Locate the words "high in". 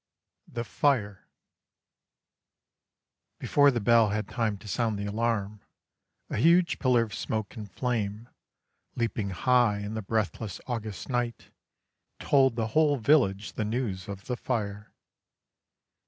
9.29-9.93